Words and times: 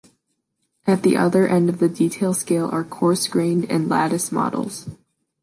At 0.87 1.03
the 1.03 1.15
other 1.15 1.47
end 1.47 1.69
of 1.69 1.77
the 1.77 1.87
detail 1.87 2.33
scale 2.33 2.67
are 2.71 2.83
coarse-grained 2.83 3.69
and 3.69 3.87
lattice 3.87 4.31
models. 4.31 4.87